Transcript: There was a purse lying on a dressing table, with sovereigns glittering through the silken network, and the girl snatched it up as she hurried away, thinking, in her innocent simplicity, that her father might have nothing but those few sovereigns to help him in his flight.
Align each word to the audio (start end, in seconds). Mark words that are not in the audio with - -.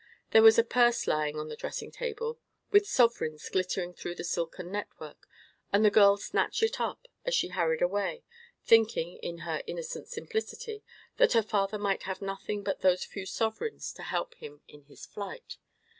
There 0.31 0.41
was 0.41 0.57
a 0.57 0.63
purse 0.63 1.05
lying 1.05 1.37
on 1.37 1.51
a 1.51 1.55
dressing 1.55 1.91
table, 1.91 2.39
with 2.71 2.87
sovereigns 2.87 3.47
glittering 3.49 3.93
through 3.93 4.15
the 4.15 4.23
silken 4.23 4.71
network, 4.71 5.27
and 5.71 5.85
the 5.85 5.91
girl 5.91 6.17
snatched 6.17 6.63
it 6.63 6.81
up 6.81 7.07
as 7.23 7.35
she 7.35 7.49
hurried 7.49 7.83
away, 7.83 8.23
thinking, 8.65 9.17
in 9.17 9.41
her 9.45 9.61
innocent 9.67 10.07
simplicity, 10.07 10.83
that 11.17 11.33
her 11.33 11.43
father 11.43 11.77
might 11.77 12.01
have 12.01 12.19
nothing 12.19 12.63
but 12.63 12.81
those 12.81 13.05
few 13.05 13.27
sovereigns 13.27 13.93
to 13.93 14.01
help 14.01 14.33
him 14.33 14.61
in 14.67 14.85
his 14.85 15.05
flight. 15.05 15.59